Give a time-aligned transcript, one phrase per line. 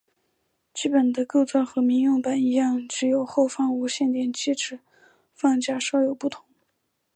[0.73, 4.79] 基本的构造和民用版一样只有后方无线电机置
[5.35, 6.43] 放架稍有不同。